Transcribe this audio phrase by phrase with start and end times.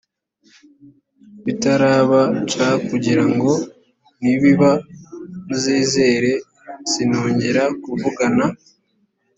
[1.45, 2.51] bitaraba c
[2.87, 3.53] kugira ngo
[4.21, 4.71] nibiba
[5.45, 6.31] muzizere
[6.89, 8.45] sinongera kuvugana